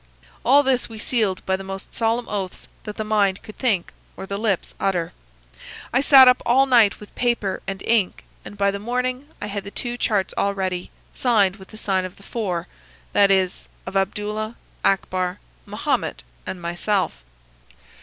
[0.43, 4.25] All this we sealed by the most solemn oaths that the mind could think or
[4.25, 5.13] the lips utter.
[5.93, 9.63] I sat up all night with paper and ink, and by the morning I had
[9.63, 15.37] the two charts all ready, signed with the sign of four,—that is, of Abdullah, Akbar,
[15.67, 17.23] Mahomet, and myself.